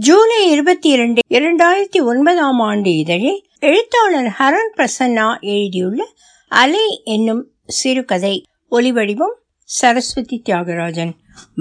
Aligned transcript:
ஜூலை 0.00 0.50
இருபத்தி 0.50 0.88
இரண்டு 0.88 1.20
இரண்டாயிரத்தி 1.28 2.04
ஒன்பதாம் 2.04 2.60
ஆண்டு 2.60 2.96
இதழில் 2.96 3.44
எழுத்தாளர் 3.58 4.36
ஹரன் 4.38 4.70
பிரசன்னா 4.76 5.40
எழுதியுள்ள 5.40 6.08
அலை 6.48 7.02
என்னும் 7.04 7.50
சிறுகதை. 7.66 8.44
ஒலிவடிவம் 8.70 9.34
சரஸ்வதி 9.62 10.42
தியாகராஜன் 10.48 11.10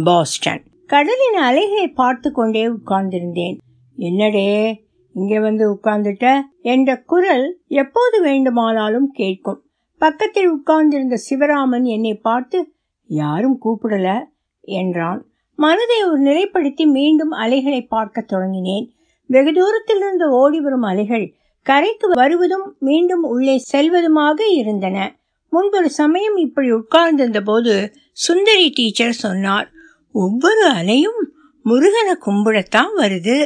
பாஸ்டன். 0.03 0.63
கடலின் 0.87 1.35
அலைகளை 1.35 1.87
பார்த்து 1.87 2.31
கொண்டே 2.31 2.67
உட்கார்ந்திருந்தேன். 2.67 3.57
என்னடே 3.97 4.83
இங்கே 5.13 5.39
வந்து 5.39 5.73
உட்கார்ந்துட்ட? 5.73 6.41
என்ற 6.61 6.97
குரல் 6.97 7.59
எப்போது 7.67 8.21
வேண்டுமானாலும் 8.21 9.11
கேட்கும். 9.11 9.63
பக்கத்தில் 9.97 10.49
உட்கார்ந்திருந்த 10.49 11.19
சிவராமன் 11.29 11.83
என்னை 11.83 12.13
பார்த்து 12.13 12.73
யாரும் 13.07 13.59
கூப்பிடல? 13.65 14.23
என்றான். 14.61 15.28
மனதை 15.61 16.03
ஒரு 16.03 16.19
நிலைப்படுத்தி 16.23 16.85
மீண்டும் 16.97 17.31
அலைகளை 17.43 17.81
பார்க்க 17.93 18.25
தொடங்கினேன். 18.27 18.85
வெகு 19.29 19.51
தூரத்திலிருந்து 19.53 20.25
ஓடி 20.31 20.59
வரும் 20.59 20.81
அலைகள் 20.81 21.25
கரைக்கு 21.65 22.07
வருவதும் 22.13 22.67
மீண்டும் 22.79 23.23
உள்ளே 23.23 23.55
செல்வதுமாக 23.71 24.39
இருந்தன. 24.51 24.97
முன்பொரு 25.53 25.89
சமயம் 25.97 26.37
இப்படி 26.37 26.69
உட்கார்ந்திருந்த 26.71 27.41
போது 27.41 27.73
சுந்தரி 28.11 28.67
டீச்சர் 28.69 29.19
சொன்னார் 29.23 29.67
ஒவ்வொரு 30.15 30.63
அலையும் 30.79 31.19
முருகனை 31.65 32.15
கும்பிடத்தான் 32.25 32.93
வருது 32.97 33.37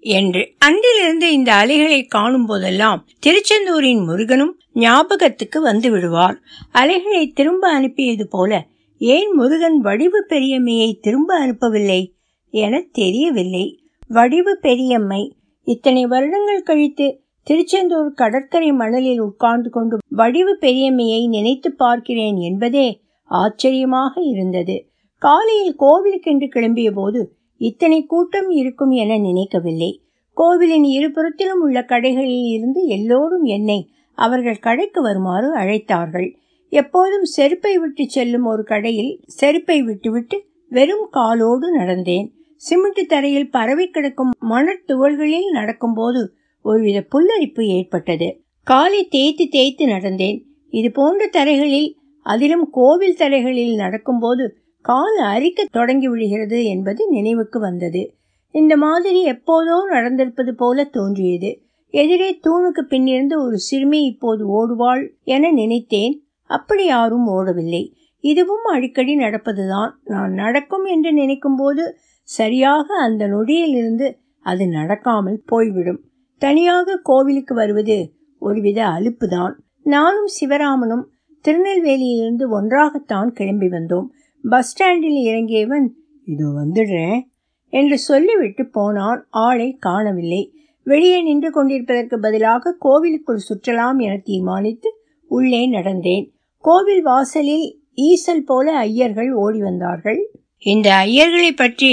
என்று. 0.00 0.42
அன்றிலிருந்து 0.58 1.32
இந்த 1.32 1.50
அலைகளை 1.54 2.00
காணும் 2.06 2.46
போதெல்லாம் 2.46 3.00
திருச்செந்தூரின் 3.26 4.04
முருகனும் 4.04 4.54
ஞாபகத்துக்கு 4.74 5.60
வந்து 5.60 5.90
விடுவார். 5.90 6.36
அலைகளை 6.72 7.24
திரும்ப 7.30 7.64
அனுப்பியது 7.68 8.26
போல 8.28 8.70
ஏன் 9.04 9.30
முருகன் 9.32 9.78
வடிவு 9.78 10.26
பெரியம்மையை 10.28 11.00
திரும்ப 11.00 11.46
அனுப்பவில்லை? 11.46 12.12
என 12.50 12.80
தெரியவில்லை. 12.92 13.84
வடிவு 14.08 14.58
பெரியம்மை 14.62 15.36
இத்தனை 15.64 16.06
வருடங்கள் 16.06 16.62
கழித்து 16.62 17.20
திருச்செந்தூர் 17.42 18.12
கடற்கரை 18.12 18.72
மணலில் 18.72 19.20
உட்கார்ந்து 19.20 19.70
கொண்டு 19.70 19.98
வடிவு 20.08 20.56
பெரியம்மையை 20.60 21.28
நினைத்து 21.28 21.72
பார்க்கிறேன் 21.72 22.36
என்பதே 22.36 23.00
ஆச்சரியமாக 23.24 24.22
இருந்தது. 24.22 24.76
காலையில் 25.18 25.76
கோவிலுக்கென்று 25.78 26.48
கிளம்பிய 26.54 26.90
போது 26.90 27.36
இத்தனை 27.56 28.06
கூட்டம் 28.06 28.50
இருக்கும் 28.50 28.90
என 28.90 29.18
நினைக்கவில்லை. 29.18 30.02
கோவிலின் 30.34 30.86
இருபுறத்திலும் 30.98 31.60
உள்ள 31.60 31.80
கடைகளில் 31.88 32.46
இருந்து 32.48 32.86
எல்லோரும் 32.86 33.42
என்னை 33.42 33.90
அவர்கள் 34.18 34.58
கடைக்கு 34.58 35.02
வருமாறு 35.02 35.56
அழைத்தார்கள். 35.56 36.40
எப்போதும் 36.72 37.24
செருப்பை 37.24 37.78
விட்டு 37.78 38.08
செல்லும் 38.08 38.44
ஒரு 38.44 38.64
கடையில் 38.64 39.20
செருப்பை 39.26 39.82
விட்டுவிட்டு 39.82 40.44
வெறும் 40.68 41.08
காலோடு 41.10 41.78
நடந்தேன். 41.78 42.28
சிமெண்ட் 42.54 43.08
தரையில் 43.08 43.50
பரவி 43.50 43.86
கிடக்கும் 43.86 44.30
மணத்துகள்களில் 44.50 45.50
நடக்கும்போது 45.50 46.32
ஒருவித 46.62 47.04
புல்லரிப்பு 47.14 47.66
ஏற்பட்டது. 47.66 48.40
காலை 48.64 49.08
தேய்த்து 49.08 49.48
தேய்த்து 49.48 49.86
நடந்தேன். 49.86 50.42
இது 50.68 50.90
போன்ற 50.90 51.28
தரைகளில் 51.32 51.94
அதிலும் 52.22 52.70
கோவில் 52.70 53.16
தரைகளில் 53.18 53.74
நடக்கும்போது 53.74 54.56
கால் 54.80 55.16
அரிக்க 55.16 55.64
தொடங்கி 55.70 56.08
விடுகிறது 56.08 56.64
என்பது 56.64 57.08
நினைவுக்கு 57.08 57.60
வந்தது. 57.60 58.14
இந்த 58.50 58.76
மாதிரி 58.76 59.24
எப்போதோ 59.24 59.76
நடந்திருப்பது 59.90 60.50
போல 60.50 60.84
தோன்றியது. 60.84 61.62
எதிரே 61.90 62.40
தூணுக்கு 62.48 62.82
பின்னிருந்து 62.88 63.36
ஒரு 63.36 63.58
சிறுமி 63.58 64.02
இப்போது 64.02 64.42
ஓடுவாள் 64.58 65.08
என 65.22 65.50
நினைத்தேன். 65.50 66.21
அப்படி 66.52 66.84
யாரும் 66.84 67.26
ஓடவில்லை. 67.26 67.94
இதுவும் 68.20 68.64
அடிக்கடி 68.64 69.16
நடப்பதுதான். 69.16 69.90
நான் 70.04 70.32
நடக்கும் 70.32 70.84
என்று 70.84 71.12
நினைக்கும் 71.12 71.56
போது 71.56 71.96
சரியாக 72.22 72.94
அந்த 72.94 73.26
நொடியிலிருந்து 73.26 74.16
அது 74.40 74.64
நடக்காமல் 74.64 75.38
போய்விடும். 75.44 76.00
தனியாக 76.38 77.00
கோவிலுக்கு 77.02 77.54
வருவது 77.54 78.14
ஒருவித 78.38 78.86
அலுப்புதான். 78.86 79.54
நானும் 79.82 80.30
சிவராமனும் 80.40 81.04
திருநெல்வேலியிலிருந்து 81.44 82.44
ஒன்றாகத்தான் 82.50 83.30
கிளம்பி 83.32 83.66
வந்தோம். 83.66 84.08
பஸ் 84.44 84.70
ஸ்டாண்டில் 84.70 85.20
இறங்கியவன் 85.32 85.86
இதோ 86.24 86.48
வந்துடுறேன் 86.62 87.20
என்று 87.68 87.98
சொல்லிவிட்டு 87.98 88.64
போனான். 88.68 89.20
ஆளை 89.30 89.76
காணவில்லை. 89.78 90.42
வெளியே 90.84 91.22
நின்று 91.22 91.50
கொண்டிருப்பதற்கு 91.50 92.16
பதிலாக 92.20 92.76
கோவிலுக்குள் 92.78 93.46
சுற்றலாம் 93.48 93.98
என 93.98 94.14
தீர்மானித்து 94.24 94.90
உள்ளே 95.30 95.70
நடந்தேன். 95.70 96.26
கோவில் 96.64 97.02
வாசலில் 97.02 97.64
ஈசல் 98.08 98.44
போல 98.44 98.66
ஐயர்கள் 98.80 99.30
ஓடி 99.34 99.58
வந்தார்கள். 99.58 100.20
இந்த 100.62 100.88
ஐயர்களை 101.06 101.50
பற்றி 101.52 101.92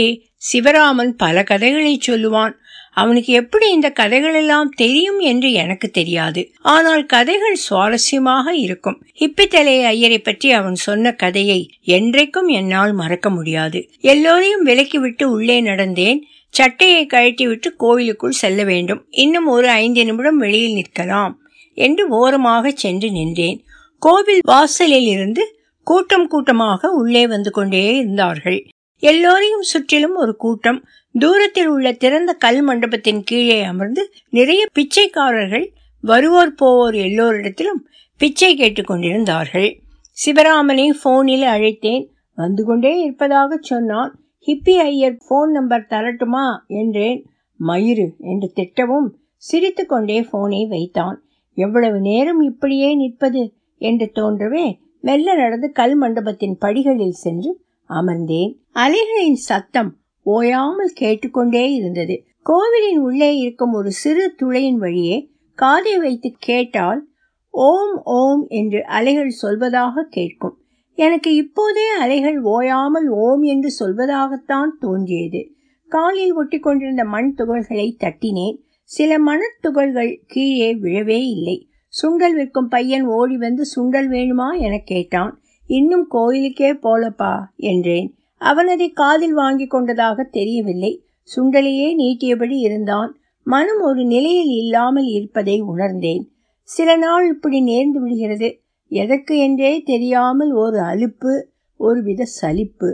சிவராமன் 0.49 1.13
பல 1.17 1.43
கதைகளை 1.43 1.93
சொல்லுவான். 2.07 2.53
அவனுக்கு 2.93 3.31
எப்படி 3.33 3.65
இந்த 3.71 3.89
கதைகள் 3.91 4.33
எல்லாம் 4.33 4.69
தெரியும் 4.69 5.19
என்று 5.19 5.49
எனக்கு 5.53 5.87
தெரியாது. 5.89 6.41
ஆனால் 6.73 7.03
கதைகள் 7.05 7.57
சுவாரஸ்யமாக 7.69 8.47
இருக்கும். 8.49 8.97
ஹிப்பித்தலை 9.19 9.75
ஐயரை 9.85 10.19
பற்றி 10.19 10.51
அவன் 10.51 10.75
சொன்ன 10.75 11.13
கதையை 11.13 11.59
என்றைக்கும் 11.97 12.49
என்னால் 12.59 12.93
மறக்க 12.93 13.29
முடியாது. 13.29 13.81
எல்லோரையும் 14.01 14.65
விலக்கிவிட்டு 14.65 15.23
உள்ளே 15.23 15.61
நடந்தேன். 15.61 16.21
சட்டையை 16.53 17.03
கழட்டிவிட்டு 17.05 17.71
கோவிலுக்குள் 17.77 18.39
செல்ல 18.43 18.63
வேண்டும். 18.63 19.01
இன்னும் 19.09 19.47
ஒரு 19.47 19.69
ஐந்து 19.69 20.03
நிமிடம் 20.05 20.37
வெளியில் 20.37 20.77
நிற்கலாம் 20.79 21.35
என்று 21.77 22.07
ஓரமாக 22.07 22.71
சென்று 22.75 23.09
நின்றேன். 23.11 23.59
கோவில் 23.99 24.39
வாசலில் 24.43 25.07
இருந்து 25.07 25.55
கூட்டம் 25.83 26.27
கூட்டமாக 26.27 26.91
உள்ளே 26.91 27.27
வந்து 27.27 27.51
கொண்டே 27.51 27.95
இருந்தார்கள். 27.95 28.67
எல்லோரையும் 28.99 29.61
சுற்றிலும் 29.61 30.15
ஒரு 30.15 30.35
கூட்டம் 30.35 30.83
தூரத்தில் 31.19 31.67
உள்ள 31.67 31.91
திறந்த 31.91 32.33
கல் 32.33 32.61
மண்டபத்தின் 32.61 33.23
கீழே 33.23 33.63
அமர்ந்து 33.63 34.11
நிறைய 34.29 34.65
பிச்சைக்காரர்கள் 34.71 35.73
வருவோர் 36.01 36.53
போவோர் 36.53 36.95
எல்லோரிடத்திலும் 36.95 37.81
பிச்சை 38.17 38.57
கேட்டுக்கொண்டிருந்தார்கள் 38.57 39.77
சிவராமனை 40.25 40.89
போனில் 41.03 41.41
அழைத்தேன். 41.41 42.07
வந்து 42.35 42.65
கொண்டே 42.65 42.99
இருப்பதாக 42.99 43.57
சொன்னான். 43.61 44.19
ஹிப்பி 44.47 44.75
ஐயர் 44.77 45.17
போன் 45.27 45.51
நம்பர் 45.51 45.87
தரட்டுமா? 45.89 46.45
என்றேன். 46.67 47.25
மயிறு 47.59 48.07
என்று 48.19 48.53
திட்டவும் 48.55 49.09
சிரித்து 49.35 49.85
கொண்டே 49.85 50.21
போனை 50.21 50.67
வைத்தான். 50.67 51.23
எவ்வளவு 51.53 51.99
நேரம் 51.99 52.41
இப்படியே 52.41 52.95
நிற்பது? 52.95 53.58
என்று 53.79 54.11
தோன்றவே 54.15 54.79
மெல்ல 55.01 55.35
நடந்து 55.35 55.71
கல் 55.71 55.95
மண்டபத்தின் 55.95 56.57
படிகளில் 56.57 57.11
சென்று 57.11 57.61
அமர்ந்தேன். 57.89 58.57
அலைகளின் 58.73 59.33
சத்தம் 59.33 59.97
ஓயாமல் 60.23 60.93
கேட்டுக்கொண்டே 60.93 61.73
இருந்தது. 61.73 62.23
கோவிலின் 62.41 62.99
உள்ளே 62.99 63.35
இருக்கும் 63.35 63.73
ஒரு 63.73 63.91
சிறு 63.91 64.35
துளையின் 64.41 64.77
வழியே 64.77 65.29
காதை 65.53 65.97
வைத்து 65.97 66.35
கேட்டால் 66.37 67.07
ஓம் 67.49 68.01
ஓம் 68.03 68.45
என்று 68.47 68.85
அலைகள் 68.85 69.33
சொல்வதாக 69.41 70.03
கேட்கும். 70.09 70.57
எனக்கு 70.93 71.35
இப்போதே 71.35 71.87
அலைகள் 71.89 72.41
ஓயாமல் 72.41 73.07
ஓம் 73.07 73.41
என்று 73.41 73.69
சொல்வதாகத்தான் 73.79 74.71
தோன்றியது. 74.79 75.51
காலில் 75.87 76.33
ஒட்டி 76.33 76.59
கொண்டிருந்த 76.59 77.03
மண் 77.03 77.33
துகள்களை 77.37 77.87
தட்டினேன். 77.99 78.57
சில 78.83 79.19
மணத்துகள்கள் 79.19 80.21
கீழே 80.27 80.75
விழவே 80.75 81.19
இல்லை. 81.27 81.68
சுண்டல் 81.93 82.33
விற்கும் 82.33 82.67
பையன் 82.67 83.05
ஓடி 83.05 83.37
வந்து 83.37 83.65
சுண்டல் 83.75 84.09
வேணுமா 84.09 84.59
என 84.59 84.77
கேட்டான். 84.77 85.41
இன்னும் 85.67 86.07
கோயிலுக்கே 86.07 86.73
போலப்பா 86.73 87.39
என்றேன். 87.55 88.13
அவன் 88.37 88.67
அதை 88.67 88.91
காதில் 88.91 89.33
வாங்கி 89.33 89.67
கொண்டதாக 89.67 90.23
தெரியவில்லை. 90.23 91.03
சுண்டலையே 91.35 91.95
நீட்டியபடி 91.95 92.57
இருந்தான். 92.59 93.19
மனம் 93.43 93.81
ஒரு 93.81 94.03
நிலையில் 94.03 94.51
இல்லாமல் 94.51 95.05
இருப்பதை 95.05 95.61
உணர்ந்தேன். 95.61 96.23
சில 96.63 96.97
நாள் 96.97 97.27
இப்படி 97.29 97.63
நேர்ந்து 97.63 97.99
விடுகிறது. 97.99 98.61
எதற்கு 98.87 99.37
என்றே 99.37 99.81
தெரியாமல் 99.81 100.51
ஒரு 100.51 100.79
அலுப்பு 100.79 101.33
ஒருவித 101.77 102.25
சலிப்பு. 102.25 102.89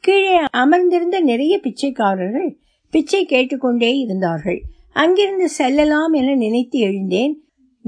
கீழே 0.00 0.34
அமர்ந்திருந்த 0.50 1.20
நிறைய 1.20 1.60
பிச்சைக்காரர்கள் 1.62 2.58
பிச்சை 2.90 3.26
கேட்டுக்கொண்டே 3.26 3.98
இருந்தார்கள். 3.98 4.62
அங்கிருந்து 4.92 5.48
செல்லலாம் 5.48 6.12
என 6.12 6.34
நினைத்து 6.34 6.78
எழுந்தேன். 6.78 7.34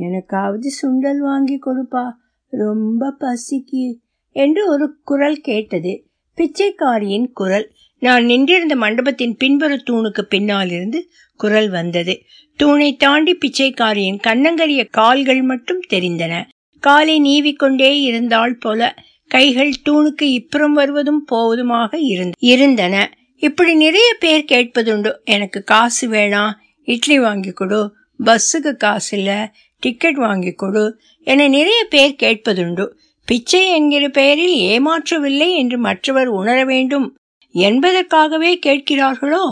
எனக்காவது 0.00 0.66
சுண்டல் 0.82 1.18
வாங்கி 1.18 1.58
கொடுப்பா. 1.66 2.12
ரொம்ப 2.46 3.16
பசிக்கு. 3.20 3.94
என்று 4.32 4.70
ஒரு 4.70 5.00
குரல் 5.04 5.36
கேட்டது. 5.36 6.04
பிச்சைக்காரியின் 6.36 7.32
குரல். 7.32 7.72
நான் 7.98 8.24
நின்றிருந்த 8.24 8.76
மண்டபத்தின் 8.76 9.36
பின்புற 9.36 9.76
தூணுக்கு 9.76 10.20
பின்னால் 10.20 10.70
இருந்து 10.70 11.08
குரல் 11.36 11.70
வந்தது. 11.70 12.22
தூணை 12.56 12.96
தாண்டி 12.96 13.38
பிச்சைக்காரியின் 13.38 14.18
கண்ணங்கரிய 14.26 14.88
கால்கள் 14.90 15.42
மட்டும் 15.42 15.80
தெரிந்தன. 15.90 16.42
காலை 16.80 17.20
நீவிக்கொண்டே 17.20 18.00
இருந்தாள் 18.00 18.56
போல 18.56 18.94
கைகள் 19.26 19.72
தூணுக்கு 19.90 20.22
இப்புறம் 20.22 20.72
வருவதும் 20.72 21.26
போவதுமாக 21.32 21.96
இருந்தன. 22.38 23.14
இப்படி 23.36 23.74
நிறைய 23.74 24.16
பேர் 24.20 24.44
கேட்பதுண்டு. 24.52 25.22
எனக்கு 25.24 25.62
காசு 25.62 26.08
வேணாம் 26.08 26.52
இட்லி 26.82 27.20
வாங்கி 27.20 27.50
கொடு. 27.50 27.94
பஸ்ஸுக்கு 28.24 28.76
காசு 28.76 29.18
இல்லை 29.18 29.36
டிக்கெட் 29.80 30.14
வாங்கி 30.14 30.52
கொடு 30.52 31.00
என 31.24 31.48
நிறைய 31.48 31.86
பேர் 31.90 32.16
கேட்பதுண்டு. 32.22 32.88
பிச்சை 33.26 33.68
என்கிற 33.68 34.08
பெயரில் 34.08 34.56
ஏமாற்றவில்லை 34.60 35.48
என்று 35.56 35.78
மற்றவர் 35.78 36.26
உணர 36.26 36.64
வேண்டும். 36.64 37.16
என்பதற்காகவே 37.52 38.58
கேட்கிறார்களோ? 38.66 39.44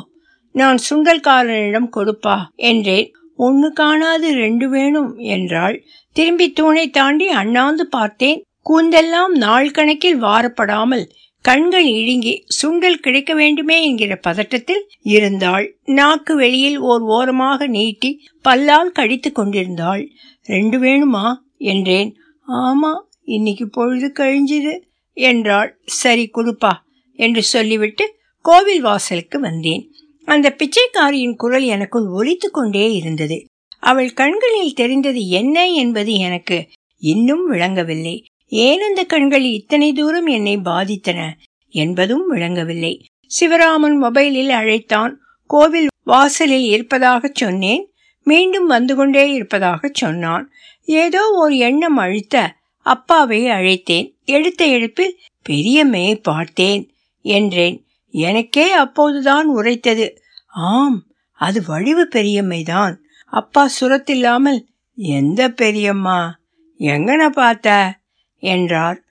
நான் 0.52 0.78
சுண்டல்காரனிடம் 0.90 1.88
கொடுப்பா 1.96 2.36
என்றேன். 2.54 3.12
ஒன்னு 3.36 3.72
காணாது 3.72 4.34
ரெண்டு 4.34 4.68
வேணும் 4.68 5.16
என்றாள். 5.16 5.84
திரும்பி 6.12 6.52
தூணை 6.52 6.90
தாண்டி 6.90 7.28
அண்ணாந்து 7.28 7.86
பார்த்தேன். 7.86 8.42
கூந்தெல்லாம் 8.70 9.26
நாள் 9.26 9.70
கணக்கில் 9.70 10.22
வாரப்படாமல் 10.22 11.04
கண்கள் 11.42 11.86
இழுங்கி 11.86 12.44
சுண்டல் 12.62 12.94
கிடைக்க 12.94 13.34
வேண்டுமே 13.34 13.84
என்கிற 13.84 14.20
பதட்டத்தில் 14.28 14.82
இருந்தாள். 15.02 15.78
நாக்கு 15.84 16.36
வெளியில் 16.36 16.78
ஓர் 16.78 17.00
ஓரமாக 17.00 17.66
நீட்டி 17.66 18.10
பல்லால் 18.42 18.92
கடித்து 18.92 19.32
கொண்டிருந்தாள். 19.32 20.08
ரெண்டு 20.44 20.78
வேணுமா? 20.78 21.34
என்றேன். 21.56 22.16
ஆமா 22.48 22.92
இன்னைக்கு 23.24 23.68
பொழுது 23.68 24.12
கழிஞ்சுது 24.14 24.82
என்றாள். 25.12 25.78
சரி 25.84 26.30
குடுப்பா 26.34 26.72
என்று 27.12 27.42
சொல்லிவிட்டு 27.42 28.14
கோவில் 28.40 28.80
வாசலுக்கு 28.80 29.40
வந்தேன். 29.40 29.92
அந்த 30.24 30.56
பிச்சைக்காரியின் 30.58 31.36
குரல் 31.36 31.64
எனக்குள் 31.64 32.06
ஒலித்து 32.08 32.50
கொண்டே 32.50 32.92
இருந்தது. 32.92 33.44
அவள் 33.80 34.12
கண்களில் 34.12 34.74
தெரிந்தது 34.74 35.28
என்ன 35.28 35.68
என்பது 35.68 36.12
எனக்கு 36.12 36.68
இன்னும் 36.98 37.46
விளங்கவில்லை. 37.46 38.24
ஏன் 38.48 38.80
அந்த 38.80 39.04
கண்கள் 39.04 39.42
இத்தனை 39.42 39.92
தூரம் 39.92 40.26
என்னை 40.26 40.56
பாதித்தன? 40.56 41.30
என்பதும் 41.68 42.26
விளங்கவில்லை. 42.26 43.04
சிவராமன் 43.40 43.96
மொபைலில் 44.02 44.48
அழைத்தான். 44.48 45.20
கோவில் 45.46 45.88
வாசலில் 46.04 46.64
இருப்பதாக 46.64 47.30
சொன்னேன். 47.34 47.92
மீண்டும் 48.22 48.66
வந்து 48.66 48.96
கொண்டே 48.96 49.32
இருப்பதாக 49.32 49.90
சொன்னான். 49.92 50.50
ஏதோ 50.84 51.30
ஒரு 51.30 51.56
எண்ணம் 51.56 51.96
அழுத்த 51.96 52.54
அப்பாவை 52.76 53.44
அழைத்தேன். 53.44 54.14
எடுத்த 54.24 54.66
எடுப்பில் 54.66 55.18
பெரியம்மையை 55.48 56.14
பார்த்தேன் 56.22 56.94
என்றேன். 57.20 57.86
எனக்கே 58.10 58.72
அப்போதுதான் 58.72 59.46
உரைத்தது. 59.46 60.22
ஆம் 60.46 61.06
அது 61.32 61.62
வடிவு 61.66 62.08
பெரியம்மைதான் 62.08 63.02
அப்பா 63.26 63.70
சுரத்தில்லாமல் 63.80 64.60
எந்த 64.94 65.48
பெரியம்மா? 65.48 66.40
எங்கன 66.78 67.28
பார்த்த? 67.28 67.96
என்றார். 68.38 69.02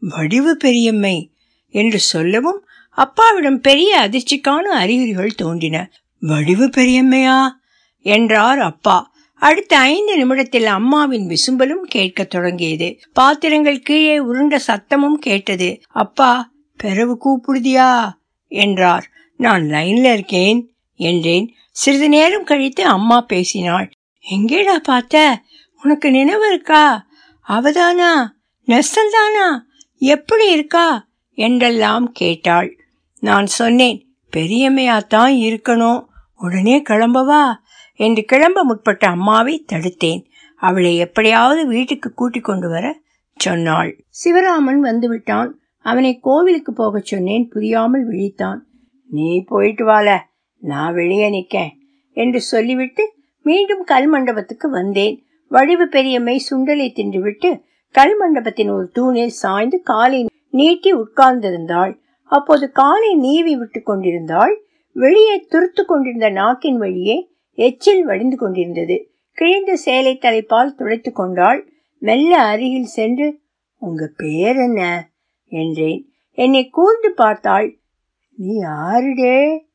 வடிவு 0.00 0.56
பெரியம்மை 0.56 1.30
என்று 1.68 1.98
சொல்லவும் 1.98 2.66
அப்பாவிடம் 2.90 3.60
பெரிய 3.60 4.08
அதிர்ச்சிக்கான 4.08 4.60
அறிகுறிகள் 4.60 5.34
தோன்றின. 5.34 5.90
வடிவு 6.20 6.68
பெரியம்மையா? 6.68 7.60
என்றார் 7.98 8.58
அப்பா. 8.58 9.12
அடுத்த 9.34 9.78
ஐந்து 9.78 10.16
நிமிடத்தில் 10.16 10.66
அம்மாவின் 10.66 11.28
விசும்பலும் 11.28 11.80
கேட்கத் 11.80 12.30
தொடங்கியது. 12.30 13.00
பாத்திரங்கள் 13.12 13.80
கீழே 13.80 14.18
உருண்ட 14.18 14.58
சத்தமும் 14.66 15.14
கேட்டது. 15.14 15.80
அப்பா 15.88 16.52
பெறவு 16.76 17.18
கூப்பிடுதியா? 17.24 18.12
என்றார். 18.48 19.10
நான் 19.36 19.62
லைன்ல 19.62 20.12
இருக்கேன் 20.12 20.74
என்றேன். 20.94 21.54
சிறிது 21.70 22.08
நேரம் 22.08 22.44
கழித்து 22.44 22.84
அம்மா 22.84 23.20
பேசினாள். 23.20 23.90
எங்கேடா 24.30 24.76
பார்த்த? 24.76 25.42
உனக்கு 25.82 26.10
நினைவு 26.10 26.48
இருக்கா? 26.48 27.06
அவதானா? 27.48 28.28
நெசல்தானா? 28.66 29.58
எப்படி 29.96 30.52
இருக்கா? 30.52 31.08
என்றெல்லாம் 31.34 32.12
கேட்டாள். 32.12 32.78
நான் 33.20 33.46
சொன்னேன் 33.46 34.06
பெரியம்மையாத்தான் 34.36 35.32
இருக்கணும். 35.32 36.06
உடனே 36.36 36.82
கிளம்பவா? 36.82 37.52
என்று 37.94 38.24
கிளம்ப 38.24 38.64
முற்பட்ட 38.64 39.06
அம்மாவை 39.06 39.64
தடுத்தேன். 39.72 40.24
அவளை 40.56 40.96
எப்படியாவது 40.96 41.66
வீட்டுக்கு 41.66 42.12
கூட்டிக் 42.12 42.44
கொண்டு 42.44 42.68
வர 42.68 43.00
சொன்னாள். 43.36 44.04
சிவராமன் 44.24 44.82
வந்துவிட்டான். 44.82 45.50
அவனை 45.78 46.18
கோவிலுக்கு 46.18 46.72
போகச் 46.72 47.06
சொன்னேன். 47.06 47.48
புரியாமல் 47.48 48.08
விழித்தான். 48.08 48.58
நீ 49.10 49.44
போயிட்டு 49.44 49.86
வால. 49.86 50.18
நான் 50.58 50.94
வெளியே 50.94 51.28
நிக்கேன் 51.30 51.70
என்று 52.12 52.40
சொல்லிவிட்டு 52.40 53.12
மீண்டும் 53.42 53.84
கல் 53.84 54.06
மண்டபத்துக்கு 54.06 54.70
வந்தேன். 54.70 55.24
வடிவு 55.48 55.88
பெரியம்மை 55.88 56.40
சுண்டலை 56.50 56.92
தின்றுவிட்டு 56.92 57.60
கல் 57.94 58.16
மண்டபத்தின் 58.16 58.70
ஒரு 58.70 58.90
தூணில் 58.90 59.34
சாய்ந்து 59.42 59.82
காலை 59.82 60.26
நீட்டி 60.50 60.90
உட்கார்ந்திருந்தாள். 60.94 61.92
அப்போது 62.30 62.72
காலை 62.72 63.14
நீவி 63.14 63.56
விட்டு 63.56 63.82
கொண்டிருந்தாள். 63.82 64.54
வெளியே 64.96 65.36
துருத்து 65.38 65.84
கொண்டிருந்த 65.84 66.30
நாக்கின் 66.30 66.76
வழியே 66.76 67.16
எச்சில் 67.58 68.04
வடிந்து 68.04 68.36
கொண்டிருந்தது. 68.36 68.96
கிழிந்த 69.32 69.76
சேலை 69.76 70.18
தலைப்பால் 70.18 70.74
துடைத்து 70.74 71.12
கொண்டாள். 71.12 71.60
மெல்ல 71.98 72.38
அருகில் 72.42 72.90
சென்று 72.90 73.40
உங்க 73.82 74.10
பேர் 74.16 74.56
என்ன? 74.56 75.08
என்றேன். 75.52 76.02
என்னை 76.38 76.68
கூர்ந்து 76.68 77.10
பார்த்தாள் 77.12 77.68
நீ 78.38 78.54
யாருடே? 78.58 79.68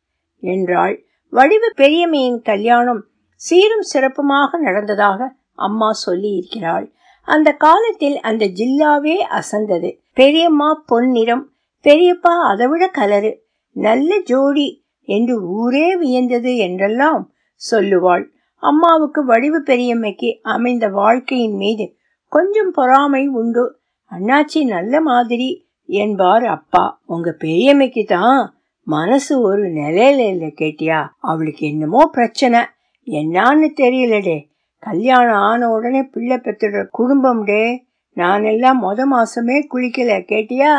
என்றாள். 0.43 0.95
வடிவு 1.33 1.69
பெரியம்மையின் 1.75 2.41
கல்யாணம் 2.41 3.01
சீரும் 3.41 3.87
சிறப்புமாக 3.93 4.57
நடந்ததாக 4.57 5.35
அம்மா 5.55 5.91
சொல்லி 5.91 6.29
இருக்கிறாள் 6.29 6.85
அந்த 7.27 7.51
காலத்தில் 7.51 8.19
அந்த 8.19 8.45
ஜில்லாவே 8.45 9.15
அசந்தது. 9.29 9.89
பெரியம்மா 10.13 10.83
பொன்னிறம் 10.85 11.43
பெரியப்பா 11.83 12.33
அதைவிட 12.47 12.91
கலரு 12.97 13.31
நல்ல 13.71 14.19
ஜோடி 14.21 14.67
என்று 15.07 15.35
ஊரே 15.47 15.95
வியந்தது 15.95 16.57
என்றெல்லாம் 16.57 17.31
சொல்லுவாள். 17.71 18.23
அம்மாவுக்கு 18.63 19.25
வடிவு 19.25 19.61
பெரியம்மைக்கு 19.65 20.29
அமைந்த 20.41 20.87
வாழ்க்கையின் 20.87 21.55
மீது 21.55 21.95
கொஞ்சம் 22.31 22.71
பொறாமை 22.71 23.27
உண்டு. 23.27 23.79
அண்ணாச்சி 24.11 24.65
நல்ல 24.65 25.01
மாதிரி 25.01 25.67
என்பார் 25.85 26.45
அப்பா. 26.45 27.01
உங்க 27.05 27.35
பெரியம்மைக்கு 27.39 28.05
தான் 28.05 28.57
மனசு 28.83 29.41
ஒரு 29.41 29.63
நிலையில 29.63 30.27
இல்ல 30.27 30.45
கேட்டியா? 30.45 31.07
அவளுக்கு 31.19 31.67
என்னமோ 31.67 32.09
பிரச்சனை. 32.11 32.59
என்னான்னு 33.07 33.69
தெரியலடே. 33.75 34.37
கல்யாணம் 34.79 35.41
ஆன 35.41 35.69
உடனே 35.69 36.03
பிள்ளை 36.03 36.37
பெத்துடுற 36.37 36.87
குடும்பம் 36.91 37.43
டே 37.43 37.85
நானெல்லாம் 38.17 38.79
மொத 38.81 39.05
மாசமே 39.11 39.57
குளிக்கல 39.73 40.11
கேட்டியா? 40.27 40.73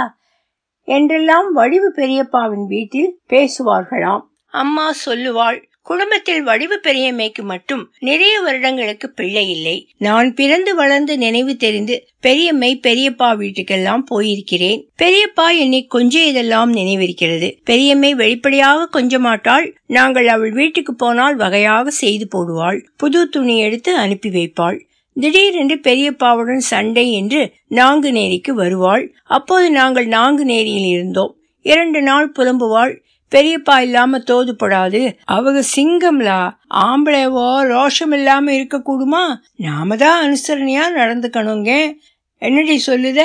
என்றெல்லாம் 0.85 1.53
வடிவு 1.53 1.93
பெரியப்பாவின் 1.97 2.67
வீட்டில் 2.67 3.21
பேசுவார்களாம். 3.29 4.25
அம்மா 4.47 4.91
சொல்லுவாள் 5.07 5.68
குடும்பத்தில் 5.91 6.43
வடிவு 6.43 6.77
பெரியம்மைக்கு 6.83 7.43
மட்டும் 7.43 7.83
நிறைய 7.99 8.41
வருடங்களுக்கு 8.41 9.07
பிள்ளை 9.11 9.51
இல்லை. 9.51 9.77
நான் 9.99 10.35
பிறந்து 10.35 10.75
வளர்ந்து 10.75 11.19
நினைவு 11.19 11.57
தெரிந்து 11.57 11.95
பெரியம்மை 12.21 12.81
பெரியப்பா 12.87 13.29
வீட்டுக்கெல்லாம் 13.41 14.03
போயிருக்கிறேன். 14.11 14.81
பெரியப்பா 15.03 15.47
என்னை 15.59 15.81
கொஞ்சியதெல்லாம் 15.95 16.75
நினைவிருக்கிறது. 16.81 17.49
பெரியம்மை 17.65 18.15
வெளிப்படையாக 18.15 18.87
கொஞ்ச 18.87 19.19
மாட்டாள் 19.19 19.67
நாங்கள் 19.87 20.29
அவள் 20.29 20.53
வீட்டுக்கு 20.53 20.95
போனால் 20.95 21.37
வகையாக 21.37 21.91
செய்து 21.91 22.29
போடுவாள். 22.35 22.81
புது 22.97 23.29
துணி 23.29 23.59
எடுத்து 23.59 23.95
அனுப்பி 23.97 24.29
வைப்பாள். 24.29 24.79
திடீரென்று 25.17 25.77
பெரியப்பாவுடன் 25.83 26.65
சண்டை 26.73 27.13
என்று 27.13 27.53
நாங்குநேரிக்கு 27.71 28.51
வருவாள். 28.51 29.05
அப்போது 29.25 29.71
நாங்கள் 29.71 30.09
நாங்குநேரியில் 30.09 30.89
இருந்தோம். 30.89 31.33
இரண்டு 31.65 32.03
நாள் 32.03 32.33
புலம்புவாள். 32.37 32.93
பெரியப்பா 33.31 33.81
இல்லாம 33.81 34.19
தோதுப்படாது. 34.19 35.17
அவங்க 35.25 35.63
சிங்கம்லா. 35.77 36.51
ஆம்பளைவோ 36.71 37.63
ரோஷம் 37.63 38.13
இல்லாம 38.13 38.55
இருக்க 38.55 38.79
கூடுமா 38.79 39.41
நாம 39.57 39.97
தான் 39.97 40.25
அனுசரணையா 40.25 40.83
நடந்துக்கணுங்க. 40.95 41.99
என்னடி 42.39 42.83
சொல்லுத? 42.87 43.23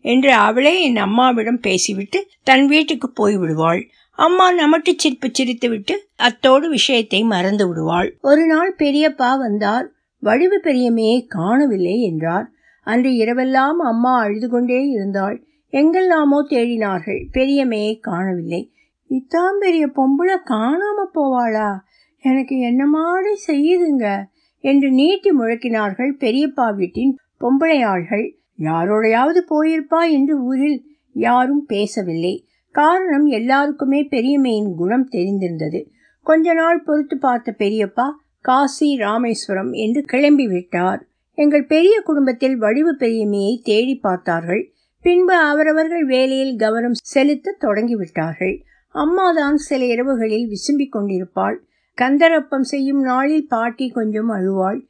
என்று 0.00 0.32
அவளே 0.32 0.82
என் 0.82 0.96
அம்மாவிடம் 0.96 1.60
பேசிவிட்டு 1.60 2.26
தன் 2.42 2.66
வீட்டுக்கு 2.66 3.10
போய் 3.10 3.36
விடுவாள். 3.36 3.90
அம்மா 4.10 4.52
நமட்டு 4.52 4.94
சிரிப்பு 4.96 5.28
சிரித்து 5.32 5.68
விட்டு 5.68 6.08
அத்தோடு 6.16 6.68
விஷயத்தை 6.68 7.22
மறந்து 7.22 7.68
விடுவாள். 7.68 8.16
ஒரு 8.20 8.46
நாள் 8.46 8.76
பெரியப்பா 8.78 9.38
வந்தார். 9.38 9.90
வடிவு 10.18 10.60
பெரியமையை 10.60 11.26
காணவில்லை 11.28 12.02
என்றார். 12.02 12.50
அன்று 12.80 13.10
இரவெல்லாம் 13.10 13.76
அம்மா 13.84 14.18
அழுது 14.18 14.48
கொண்டே 14.48 14.84
இருந்தாள். 14.84 15.44
எங்கெல்லாமோ 15.70 16.46
தேடினார்கள். 16.48 17.26
பெரியமையை 17.32 17.98
காணவில்லை. 17.98 18.73
இத்தான் 19.10 19.58
பெரிய 19.58 19.86
பொம்பளை 19.86 20.36
காணாம 20.44 21.04
போவாளா? 21.14 21.78
எனக்கு 22.24 22.58
என்ன 22.58 22.86
மாதிரி 22.86 23.32
செய்யுதுங்க? 23.46 24.24
என்று 24.64 24.90
நீட்டி 24.90 25.30
முழக்கினார்கள் 25.30 26.12
பெரியப்பா 26.18 26.74
வீட்டின் 26.74 27.18
பொம்பளை 27.40 27.78
ஆள்கள் 27.84 28.26
யாரோடையாவது 28.58 29.40
போயிருப்பா 29.50 30.10
என்று 30.10 30.42
ஊரில் 30.42 30.78
யாரும் 31.12 31.64
பேசவில்லை. 31.66 32.46
காரணம் 32.74 33.26
எல்லாருக்குமே 33.26 34.04
பெரியம்மையின் 34.04 34.74
குணம் 34.74 35.08
தெரிந்திருந்தது. 35.12 35.80
கொஞ்ச 36.26 36.54
நாள் 36.54 36.82
பொறுத்து 36.82 37.18
பார்த்த 37.18 37.54
பெரியப்பா 37.58 38.06
காசி 38.40 38.96
ராமேஸ்வரம் 38.96 39.72
என்று 39.72 40.02
கிளம்பி 40.02 40.46
விட்டார். 40.46 41.06
எங்கள் 41.38 41.66
பெரிய 41.66 42.00
குடும்பத்தில் 42.00 42.56
வடிவு 42.56 42.92
பெரியம்மையை 42.94 43.54
தேடி 43.62 43.96
பார்த்தார்கள். 43.96 44.72
பின்பு 45.04 45.34
அவரவர்கள் 45.34 46.04
வேலையில் 46.04 46.56
கவனம் 46.56 46.96
செலுத்த 47.02 47.56
தொடங்கிவிட்டார்கள் 47.60 48.54
அம்மாதான் 48.94 49.56
சில 49.56 49.84
இரவுகளில் 49.84 50.48
விசும்பிக் 50.48 50.88
கொண்டிருப்பாள். 50.88 51.64
கந்தரப்பம் 51.94 52.62
செய்யும் 52.62 53.00
நாளில் 53.00 53.48
பாட்டி 53.48 53.88
கொஞ்சம் 53.88 54.30
அழுவாள். 54.30 54.80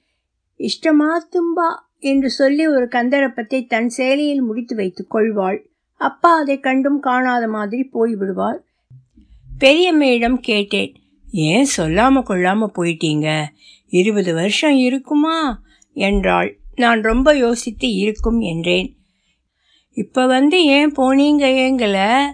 இஷ்டமா 0.59 1.11
தும்பா 1.31 1.81
என்று 1.99 2.31
சொல்லி 2.31 2.67
ஒரு 2.67 2.89
கந்தரப்பத்தை 2.89 3.67
தன் 3.67 3.89
சேலையில் 3.89 4.41
முடித்து 4.41 4.77
வைத்துக் 4.77 5.11
கொள்வாள். 5.11 5.71
அப்பா 5.97 6.39
அதை 6.39 6.61
கண்டும் 6.61 7.01
காணாத 7.01 7.49
மாதிரி 7.49 7.89
போய்விடுவார். 7.95 8.59
பெரியம்மையிடம் 9.61 10.41
கேட்டேன். 10.41 10.95
ஏன் 11.33 11.67
சொல்லாம 11.77 12.23
கொள்ளாம 12.29 12.67
போயிட்டீங்க? 12.77 13.43
இருபது 13.89 14.35
வருஷம் 14.35 14.77
இருக்குமா? 14.77 15.63
என்றாள். 15.93 16.59
நான் 16.75 17.01
ரொம்ப 17.01 17.37
யோசித்து 17.37 17.93
இருக்கும் 17.93 18.41
என்றேன். 18.41 18.97
இப்ப 19.91 20.27
வந்து 20.27 20.65
ஏன் 20.65 20.93
போனீங்க? 20.93 21.47
ஏங்கல 21.67 22.25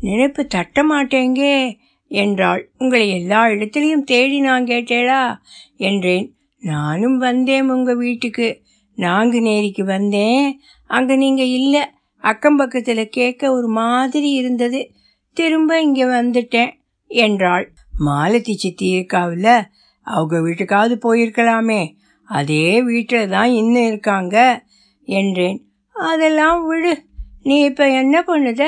நினைப்பு 0.00 0.46
தட்ட 0.46 0.82
மாட்டேங்கே 0.82 1.78
என்றாள். 2.08 2.70
உங்களை 2.78 3.10
எல்லா 3.10 3.46
இடத்துலையும் 3.46 4.02
தேடி 4.04 4.40
நான் 4.40 4.64
கேட்டேளா 4.64 5.36
என்றேன். 5.76 6.36
நானும் 6.60 7.18
வந்தேன் 7.18 7.70
உங்க 7.70 7.94
வீட்டுக்கு. 7.94 8.62
நாங்குநேரிக்கு 8.96 9.82
வந்தேன். 9.82 10.60
அங்க 10.86 11.16
நீங்க 11.16 11.42
இல்லை. 11.42 11.80
அக்கம் 12.16 12.58
பக்கத்துல 12.58 13.04
கேட்க 13.04 13.52
ஒரு 13.52 13.68
மாதிரி 13.68 14.30
இருந்தது. 14.30 14.90
திரும்ப 15.32 15.82
இங்க 15.82 16.22
வந்துட்டேன் 16.22 16.70
என்றாள். 17.06 17.72
மாலதி 17.98 18.56
சித்தி 18.56 18.92
இருக்காவில்ல. 18.92 19.64
அவங்க 20.02 20.38
வீட்டுக்காவது 20.38 20.98
போயிருக்கலாமே. 21.02 21.96
அதே 22.22 22.82
வீட்டில் 22.82 23.28
தான் 23.28 23.50
இன்னும் 23.50 23.86
இருக்காங்க 23.86 24.64
என்றேன். 25.04 25.66
அதெல்லாம் 25.92 26.66
விடு. 26.66 27.04
நீ 27.42 27.60
இப்போ 27.60 27.90
என்ன 27.90 28.24
பண்ணுத? 28.26 28.64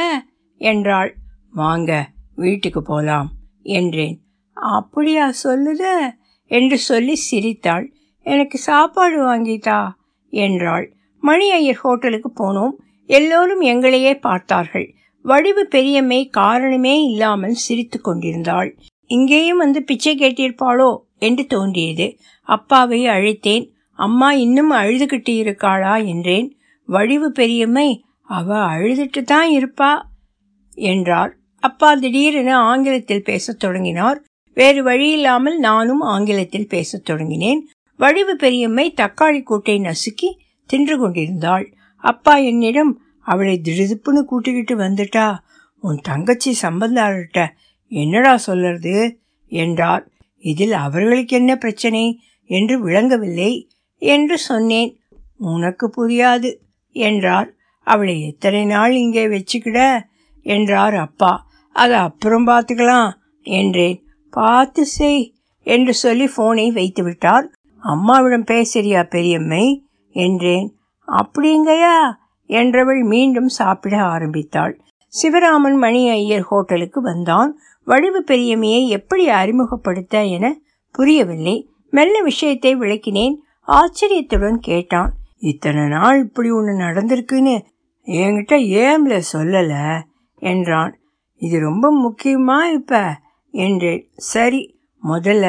என்றாள். 0.56 1.18
வாங்க 1.52 2.08
வீட்டுக்கு 2.36 2.82
போலாம் 2.82 3.30
என்றேன். 3.62 4.20
அப்படியா 4.52 5.32
சொல்லுத? 5.44 6.10
என்று 6.46 6.78
சொல்லி 6.78 7.14
சிரித்தாள். 7.14 7.92
எனக்கு 8.22 8.58
சாப்பாடு 8.58 9.24
வாங்கித்தா 9.24 9.88
என்றாள். 10.28 10.96
மணி 11.20 11.52
ஐயர் 11.52 11.74
ஹோட்டலுக்கு 11.74 12.32
போனோம். 12.34 12.72
எல்லோரும் 13.06 13.60
எங்களையே 13.60 14.20
பார்த்தார்கள். 14.20 14.94
வடிவு 15.22 15.66
பெரியம்மை 15.66 16.28
காரணமே 16.28 17.04
இல்லாமல் 17.04 17.52
சிரித்து 17.52 18.00
கொண்டிருந்தாள். 18.00 18.78
இங்கேயும் 19.06 19.58
வந்து 19.58 19.82
பிச்சை 19.82 20.18
கேட்டிருப்பாளோ? 20.18 20.96
என்று 21.18 21.46
தோன்றியது. 21.46 22.18
அப்பாவை 22.42 23.06
அழைத்தேன். 23.06 23.70
அம்மா 23.92 24.32
இன்னும் 24.32 24.72
அழுதுகிட்டு 24.72 25.30
இருக்காளா? 25.30 26.06
என்றேன். 26.06 26.56
வடிவு 26.84 27.32
பெரியம்மை 27.32 28.02
அவ 28.22 28.76
அழுதுட்டு 28.76 29.22
தான் 29.22 29.50
இருப்பா 29.50 30.02
என்றார். 30.74 31.38
அப்பா 31.60 31.94
திடீரென 31.94 32.58
ஆங்கிலத்தில் 32.58 33.22
பேசத் 33.22 33.58
தொடங்கினார். 33.58 34.24
வேறு 34.54 34.84
வழியில்லாமல் 34.84 35.56
நானும் 35.56 36.00
ஆங்கிலத்தில் 36.00 36.68
பேசத் 36.68 37.10
தொடங்கினேன். 37.10 37.58
வடிவு 37.96 38.36
பெரியம்மை 38.36 38.94
தக்காளி 38.96 39.42
கூட்டை 39.50 39.80
நசுக்கி 39.80 40.36
தின்று 40.66 40.98
கொண்டிருந்தாள். 40.98 41.72
அப்பா 41.96 42.36
என்னிடம் 42.36 43.00
அவளை 43.20 43.60
திடுதுப்புன்னு 43.64 44.22
கூட்டிக்கிட்டு 44.22 44.76
வந்துட்டா. 44.76 45.38
உன் 45.80 45.96
தங்கச்சி 45.96 46.56
சம்பந்தார்கிட்ட 46.62 47.48
என்னடா 47.88 48.38
சொல்லறது 48.46 49.16
என்றார். 49.48 50.08
இதில் 50.38 50.72
அவர்களுக்கு 50.72 51.36
என்ன 51.36 51.56
பிரச்சனை? 51.56 52.20
என்று 52.44 52.80
விளங்கவில்லை. 52.80 53.68
என்று 53.96 54.38
சொன்னேன். 54.38 55.00
உனக்கு 55.38 55.92
புரியாது. 55.96 56.56
என்றார். 56.90 57.54
அவளை 57.80 58.26
எத்தனை 58.26 58.64
நாள் 58.64 58.94
இங்கே 58.94 59.28
வச்சுக்கிட? 59.28 60.06
என்றார் 60.42 60.94
அப்பா. 60.94 61.48
அதை 61.72 61.96
அப்புறம் 61.98 62.46
பார்த்துக்கலாம் 62.46 63.10
என்றேன். 63.42 64.02
பார்த்து 64.30 64.86
செய் 64.86 65.34
என்று 65.62 65.94
சொல்லி 65.94 66.28
போனை 66.34 66.70
வைத்து 66.70 67.02
விட்டார் 67.02 67.50
அம்மாவிடம் 67.82 68.44
பேசுறியா 68.44 69.02
பெரியம்மை 69.08 69.82
என்றேன். 70.10 70.74
அப்படிங்கயா 71.08 71.96
என்றவள் 72.46 73.02
மீண்டும் 73.04 73.48
சாப்பிட 73.48 74.02
ஆரம்பித்தாள். 74.04 74.80
சிவராமன் 75.22 75.76
மணி 75.76 76.08
ஐயர் 76.08 76.40
ஹோட்டலுக்கு 76.40 77.00
வந்தான். 77.00 77.58
வடிவு 77.84 78.24
பெரியம்மையை 78.26 78.86
எப்படி 78.88 79.28
அறிமுகப்படுத்த 79.28 80.24
என 80.24 80.58
புரியவில்லை. 80.90 81.68
மெல்ல 81.90 82.22
விஷயத்தை 82.22 82.76
விளக்கினேன். 82.76 83.34
ஆச்சரியத்துடன் 83.68 84.58
கேட்டான். 84.58 85.12
இத்தனை 85.38 85.84
நாள் 85.88 86.18
இப்படி 86.22 86.50
ஒன்று 86.50 86.72
நடந்திருக்குன்னு 86.76 87.54
என்கிட்ட 88.06 88.54
ஏம்ல 88.84 89.22
சொல்லல 89.32 90.00
என்றான். 90.42 90.99
இது 91.40 91.56
ரொம்ப 91.58 91.86
முக்கியமா 92.00 92.58
இப்ப? 92.72 93.00
என்றேன் 93.54 94.02
சரி 94.30 94.60
முதல்ல 95.02 95.46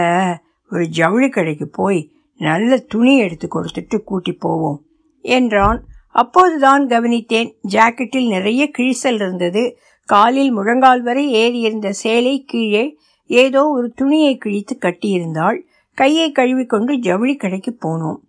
ஒரு 0.71 0.83
ஜவுளி 0.89 1.29
கடைக்கு 1.29 1.67
போய் 1.69 2.01
நல்ல 2.39 2.77
துணி 2.77 3.13
எடுத்து 3.17 3.47
கொடுத்துட்டு 3.47 3.97
கூட்டி 4.03 4.33
போவோம் 4.33 4.79
என்றான். 5.25 5.79
அப்போதுதான் 6.15 6.87
கவனித்தேன் 6.87 7.49
ஜாக்கெட்டில் 7.67 8.27
நிறைய 8.27 8.61
கிழிசல் 8.77 9.19
இருந்தது. 9.19 9.63
காலில் 10.09 10.51
முழங்கால் 10.51 11.01
வரை 11.01 11.25
ஏறியிருந்த 11.33 11.89
சேலை 11.89 12.33
கீழே 12.43 12.85
ஏதோ 13.29 13.61
ஒரு 13.67 13.87
துணியை 13.91 14.33
கிழித்து 14.37 14.77
கட்டியிருந்தாள். 14.77 15.59
கையை 15.97 16.31
கழுவிக்கொண்டு 16.31 16.93
ஜவுளி 16.97 17.35
கடைக்கு 17.35 17.71
போனோம். 17.85 18.19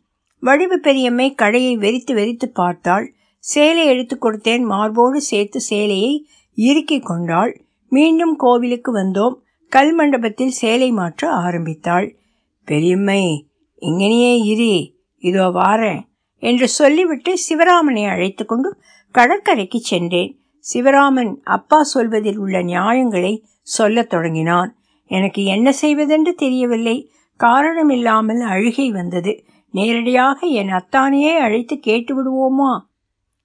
வடிவு 0.42 0.76
பெரியம்மை 0.80 1.28
கடையை 1.34 1.74
வெறித்து 1.76 2.12
வெறித்து 2.14 2.46
பார்த்தாள். 2.52 3.06
சேலை 3.44 3.84
எடுத்து 3.86 4.14
கொடுத்தேன் 4.18 4.64
மார்போடு 4.64 5.20
சேர்த்து 5.20 5.60
சேலையை 5.60 6.12
இறுக்கி 6.54 7.00
கொண்டாள். 7.00 7.64
மீண்டும் 7.88 8.36
கோவிலுக்கு 8.36 8.96
வந்தோம். 8.96 9.34
கல் 9.68 9.94
மண்டபத்தில் 9.94 10.50
சேலை 10.50 10.90
மாற்ற 10.90 11.30
ஆரம்பித்தாள். 11.30 12.16
பெரியம்மை 12.64 13.48
இங்கனையே 13.78 14.34
இரு. 14.44 14.94
இதோ 15.18 15.48
வாரேன் 15.48 16.00
என்று 16.38 16.68
சொல்லிவிட்டு 16.68 17.32
சிவராமனை 17.48 18.08
அழைத்து 18.08 18.44
கொண்டு 18.44 18.76
கடற்கரைக்கு 19.10 19.78
சென்றேன். 19.80 20.36
சிவராமன் 20.74 21.36
அப்பா 21.42 21.82
சொல்வதில் 21.82 22.38
உள்ள 22.38 22.62
நியாயங்களை 22.62 23.44
சொல்லத் 23.60 24.10
தொடங்கினான். 24.10 24.76
எனக்கு 25.06 25.44
என்ன 25.44 25.72
செய்வதென்று 25.72 26.34
தெரியவில்லை. 26.34 27.10
காரணமில்லாமல் 27.36 28.40
அழுகை 28.40 28.90
வந்தது. 28.90 29.44
நேரடியாக 29.70 30.46
என் 30.46 30.68
அத்தானையே 30.68 31.32
அழைத்து 31.36 31.78
கேட்டு 31.78 32.12
விடுவோமா 32.14 32.72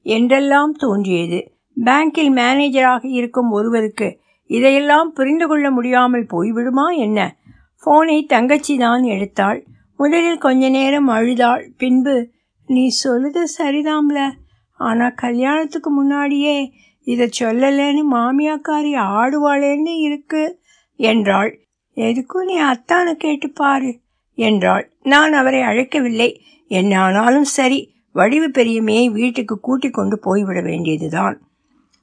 என்றெல்லாம் 0.01 0.73
தோன்றியது. 0.73 1.56
பேங்கில் 1.85 2.31
மேனேஜராக 2.31 3.05
இருக்கும் 3.05 3.49
ஒருவருக்கு 3.49 4.19
இதையெல்லாம் 4.45 5.11
புரிந்து 5.11 5.47
கொள்ள 5.47 5.71
முடியாமல் 5.71 6.25
போய்விடுமா 6.29 6.97
என்ன? 6.97 7.35
ஃபோனை 7.83 8.25
தங்கச்சி 8.25 8.77
தான் 8.77 9.03
எடுத்தாள். 9.03 9.63
முதலில் 9.95 10.37
கொஞ்ச 10.37 10.69
நேரம் 10.69 11.07
அழுதாள். 11.07 11.71
பின்பு 11.77 12.29
நீ 12.65 12.87
சொல்லுது 13.03 13.43
சரிதாம்ல. 13.57 14.31
ஆனால் 14.73 15.13
கல்யாணத்துக்கு 15.13 15.89
முன்னாடியே 15.89 16.73
இதை 17.03 17.29
சொல்லலைன்னு 17.39 18.03
மாமியாக்காரி 18.11 18.95
ஆடுவாளேன்னு 18.95 19.99
இருக்கு 19.99 20.59
என்றாள். 20.95 21.59
எதுக்கும் 21.93 22.43
நீ 22.43 22.61
அத்தானை 22.61 23.13
கேட்டு 23.13 23.49
பாரு 23.51 23.99
என்றாள். 24.35 24.91
நான் 25.03 25.33
அவரை 25.33 25.61
அழைக்கவில்லை. 25.61 26.41
என்ன 26.67 26.99
ஆனாலும் 26.99 27.43
சரி 27.43 27.95
வடிவு 28.11 28.51
பெரியமையை 28.51 29.09
வீட்டுக்கு 29.09 29.59
கூட்டிக் 29.59 29.93
கொண்டு 29.93 30.19
போய்விட 30.19 30.61
வேண்டியதுதான். 30.61 31.46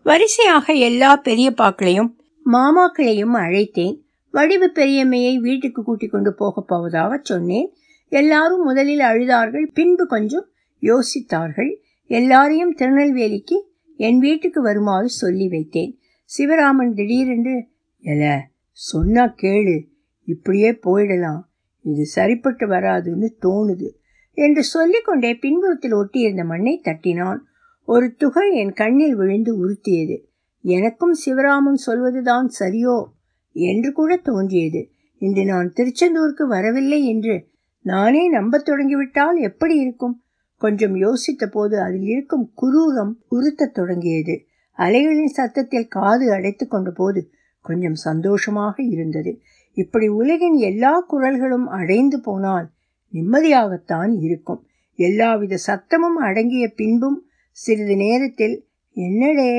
வரிசையாக 0.05 0.73
எல்லா 0.73 1.21
பெரியப்பாக்களையும் 1.25 2.11
மாமாக்களையும் 2.53 3.37
அழைத்தேன். 3.37 4.01
வடிவு 4.31 4.71
பெரியம்மையை 4.75 5.37
வீட்டுக்கு 5.37 5.83
கூட்டிக் 5.83 6.11
கொண்டு 6.11 6.35
போகப் 6.35 6.69
போவதாக 6.69 7.21
சொன்னேன். 7.23 7.73
எல்லாரும் 8.09 8.63
முதலில் 8.63 8.99
அழுதார்கள் 8.99 9.67
பின்பு 9.75 10.07
கொஞ்சம் 10.07 10.47
யோசித்தார்கள். 10.81 11.77
எல்லாரையும் 12.07 12.73
திருநெல்வேலிக்கு 12.73 13.73
என் 13.97 14.19
வீட்டுக்கு 14.19 14.63
வருமாறு 14.63 15.09
சொல்லி 15.09 15.49
வைத்தேன். 15.49 15.97
சிவராமன் 16.39 16.95
திடீரென்று 16.95 17.69
எல 18.01 18.49
சொன்னா 18.71 19.35
கேளு 19.43 19.89
இப்படியே 20.25 20.71
போயிடலாம். 20.71 21.41
இது 21.83 22.05
சரிப்பட்டு 22.05 22.67
வராதுன்னு 22.67 23.31
தோணுது 23.43 23.89
என்று 24.33 24.63
சொல்லிக்கொண்டே 24.63 25.35
பின்புறத்தில் 25.35 25.95
ஒட்டியிருந்த 25.95 26.45
மண்ணை 26.45 26.81
தட்டினான். 26.85 27.39
ஒரு 27.85 28.15
துகள் 28.15 28.51
என் 28.51 28.73
கண்ணில் 28.73 29.15
விழுந்து 29.15 29.53
உறுத்தியது. 29.57 30.17
எனக்கும் 30.63 31.15
சிவராமன் 31.27 31.81
சொல்வதுதான் 31.87 32.51
சரியோ 32.61 33.05
என்று 33.53 33.93
கூட 33.93 34.17
தோன்றியது. 34.17 34.91
இன்று 35.19 35.45
நான் 35.45 35.73
திருச்செந்தூருக்கு 35.73 36.47
வரவில்லை 36.47 37.07
என்று 37.07 37.49
நானே 37.81 38.29
நம்பத் 38.29 38.65
தொடங்கிவிட்டால் 38.65 39.41
எப்படி 39.41 39.77
இருக்கும்? 39.77 40.23
கொஞ்சம் 40.57 40.95
யோசித்த 40.95 41.47
போது 41.51 41.81
அதில் 41.81 42.03
இருக்கும் 42.03 42.53
குரூரம் 42.63 43.13
உறுத்தத் 43.29 43.75
தொடங்கியது. 43.75 44.45
அலைகளின் 44.77 45.33
சத்தத்தில் 45.33 45.89
காது 45.89 46.33
அடைத்து 46.33 46.69
கொண்ட 46.69 46.91
போது 46.91 47.31
கொஞ்சம் 47.61 47.95
சந்தோஷமாக 47.95 48.83
இருந்தது. 48.83 49.41
இப்படி 49.73 50.09
உலகின் 50.09 50.57
எல்லா 50.57 51.07
குரல்களும் 51.13 51.67
அடைந்து 51.67 52.21
போனால் 52.21 52.71
நிம்மதியாகத்தான் 53.13 54.17
இருக்கும். 54.21 54.67
எல்லாவித 54.95 55.59
சத்தமும் 55.67 56.19
அடங்கிய 56.21 56.69
பின்பும் 56.69 57.27
சிறிது 57.57 57.97
நேரத்தில் 57.97 58.55
என்னடே 58.97 59.53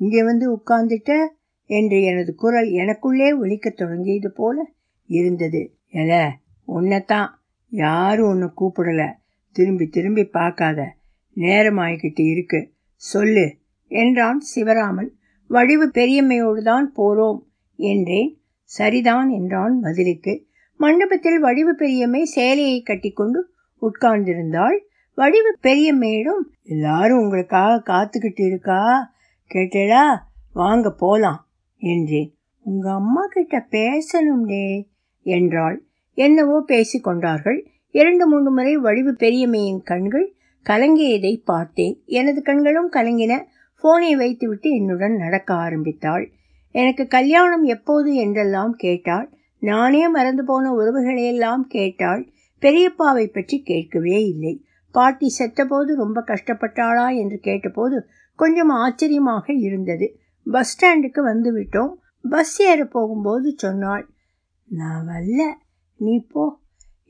இங்கே 0.00 0.22
வந்து 0.22 0.46
உட்கார்ந்துட்ட? 0.54 1.12
என்று 1.70 2.02
எனது 2.02 2.34
குரல் 2.34 2.68
எனக்குள்ளே 2.70 3.28
ஒலிக்கத் 3.38 3.76
தொடங்கியது 3.76 4.32
போல 4.32 4.70
இருந்தது. 5.06 5.62
எல 5.92 6.12
உன்னைத்தான். 6.64 7.30
யாரும் 7.70 8.28
உன்னை 8.28 8.48
கூப்பிடல. 8.58 9.02
திரும்பி 9.56 9.86
திரும்பி 9.86 10.24
பார்க்காத. 10.24 10.80
நேரமாய்கிட்டு 11.36 12.24
இருக்கு. 12.30 12.60
சொல்லு 12.94 13.46
என்றான் 13.90 14.40
சிவராமன். 14.54 15.10
வடிவு 15.50 15.90
பெரியம்மையோடு 15.90 16.62
தான் 16.62 16.94
போறோம் 16.96 17.40
என்றேன். 17.76 18.30
சரிதான் 18.62 19.28
என்றான் 19.28 19.80
பதிலுக்கு 19.80 20.34
மண்டபத்தில் 20.80 21.38
வடிவு 21.38 21.74
பெரியம்மை 21.74 22.22
சேலையை 22.22 22.82
கட்டிக்கொண்டு 22.82 23.40
உட்கார்ந்திருந்தாள். 23.82 24.78
வடிவு 25.14 25.58
பெரியம்மையிடம் 25.62 26.42
எல்லாரும் 26.64 27.18
உங்களுக்காக 27.18 27.82
காத்துக்கிட்டு 27.92 28.44
இருக்கா? 28.46 28.80
கேட்டேடா 29.54 30.18
வாங்க 30.52 30.90
போலாம் 30.90 31.48
என்றேன். 31.76 32.34
உங்க 32.60 32.92
அம்மா 32.92 33.26
கிட்ட 33.30 33.66
பேசணும்டே 33.70 34.86
என்றாள். 35.22 35.76
என்னவோ 36.14 36.60
பேசிக் 36.60 37.04
கொண்டார்கள். 37.04 37.70
இரண்டு 37.90 38.26
மூன்று 38.26 38.50
முறை 38.50 38.76
வடிவு 38.76 39.14
பெரியம்மையின் 39.14 39.82
கண்கள் 39.82 40.34
கலங்கியதை 40.66 41.34
பார்த்தேன். 41.44 42.02
எனது 42.04 42.42
கண்களும் 42.42 42.90
கலங்கின. 42.92 43.42
போனை 43.84 44.16
வைத்துவிட்டு 44.16 44.70
என்னுடன் 44.70 45.16
நடக்க 45.16 45.54
ஆரம்பித்தாள். 45.54 46.32
எனக்கு 46.70 47.06
கல்யாணம் 47.06 47.64
எப்போது 47.64 48.14
என்றெல்லாம் 48.14 48.74
கேட்டாள். 48.74 49.32
நானே 49.58 50.08
மறந்து 50.08 50.44
போன 50.44 50.70
உறவுகளையெல்லாம் 50.70 51.64
கேட்டாள். 51.68 52.22
பெரியப்பாவை 52.62 53.26
பற்றி 53.26 53.62
கேட்கவே 53.62 54.24
இல்லை. 54.24 54.64
பாட்டி 54.94 55.28
செத்தபோது 55.38 55.94
ரொம்ப 55.94 56.24
கஷ்டப்பட்டாளா 56.26 57.16
என்று 57.16 57.38
கேட்டபோது 57.38 58.06
கொஞ்சம் 58.36 58.68
ஆச்சரியமாக 58.68 59.52
இருந்தது. 59.52 60.06
பஸ் 60.44 60.72
ஸ்டாண்டுக்கு 60.74 61.20
வந்து 61.20 61.50
விட்டோம். 61.56 61.92
பஸ் 62.30 62.62
ஏற 62.62 62.84
போகும்போது 62.84 63.54
சொன்னாள் 63.56 64.08
நான் 64.68 65.06
வரல. 65.06 65.42
நீ 65.96 66.26
போ. 66.28 66.60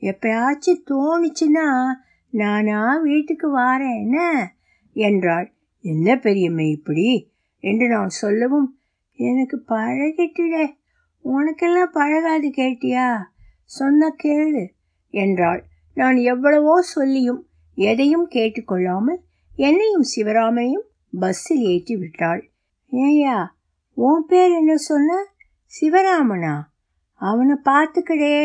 எப்பயாச்சும் 0.01 0.83
தோணுச்சுன்னா 0.89 1.67
நானா 2.29 2.97
வீட்டுக்கு 2.97 3.47
வாரேன். 3.57 4.01
என்ன? 4.01 4.17
என்றாள். 4.93 5.53
என்ன 5.81 6.15
பெரியம்மை 6.15 6.69
இப்படி? 6.69 7.31
என்று 7.59 7.87
நான் 7.87 8.09
சொல்லவும் 8.09 8.79
எனக்கு 9.17 9.63
பழகிட்டுடே. 9.67 10.65
உனக்கெல்லாம் 11.23 11.91
பழகாது 11.91 12.47
கேட்டியா? 12.47 13.09
சொன்ன 13.63 14.15
கேளு. 14.23 14.65
என்றாள். 15.09 15.63
நான் 15.93 16.15
எவ்வளவோ 16.15 16.81
சொல்லியும் 16.81 17.47
எதையும் 17.77 18.27
கேட்டுக்கொள்ளாமல் 18.29 19.21
என்னையும் 19.55 20.07
சிவராமனையும் 20.15 20.85
பஸ்ஸில் 21.13 21.63
ஏற்றி 21.63 21.95
விட்டாள் 21.97 22.49
ஏயா 22.91 23.37
உன் 23.97 24.25
பேர் 24.27 24.51
என்ன 24.51 24.77
சொன்ன? 24.77 25.11
சிவராமனா? 25.73 26.55
அவனை 27.21 27.55
பார்த்துக்கடே 27.63 28.37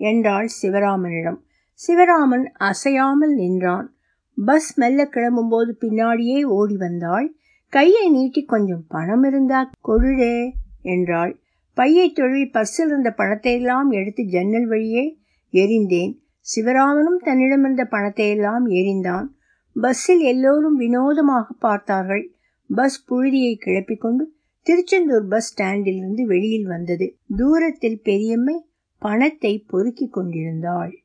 என்றாள் 0.00 0.48
சிவராமனிடம். 0.62 1.38
சிவராமன் 1.80 2.44
அசையாமல் 2.60 3.34
நின்றான். 3.34 3.88
பஸ் 4.38 4.78
மெல்ல 4.78 5.04
கிளம்பும்போது 5.04 5.72
பின்னாடியே 5.80 6.42
ஓடி 6.42 6.76
வந்தாள். 6.76 7.36
கையை 7.72 8.10
நீட்டி 8.10 8.44
கொஞ்சம் 8.44 8.84
பணம் 8.88 9.24
இருந்தா 9.24 9.70
கொடுடே 9.88 10.50
என்றாள். 10.82 11.32
பையை 11.76 12.06
தொழில் 12.12 12.50
பர்சில் 12.50 12.86
இருந்த 12.86 13.10
பணத்தை 13.10 13.52
எல்லாம் 13.54 13.90
எடுத்து 13.90 14.22
ஜன்னல் 14.24 14.66
வழியே 14.66 15.04
எரிந்தேன் 15.54 16.14
சிவராமனும் 16.56 17.20
தன்னிடமிருந்த 17.24 17.84
பணத்தை 17.84 18.28
எல்லாம் 18.28 18.68
எரிந்தான் 18.68 19.26
பஸ்ஸில் 19.72 20.20
எல்லோரும் 20.20 20.76
வினோதமாக 20.76 21.52
பார்த்தார்கள். 21.52 22.34
பஸ் 22.68 23.04
புழுதியை 23.10 23.54
கிளப்பிக் 23.58 24.00
கொண்டு 24.00 24.34
திருச்செந்தூர் 24.62 25.26
பஸ் 25.28 25.62
ஸ்டாண்டிலிருந்து 25.62 26.22
வெளியில் 26.22 26.66
வந்தது. 26.66 27.16
தூரத்தில் 27.36 28.00
பெரியம்மை 28.02 28.64
பணத்தை 28.98 29.64
பொறுக்கிக் 29.66 30.12
கொண்டிருந்தாள். 30.12 31.04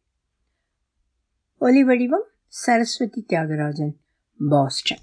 ஒலிவடிவம் 1.62 2.28
சரஸ்வதி 2.48 3.26
தியாகராஜன் 3.28 3.94
பாஸ்டன். 4.50 5.02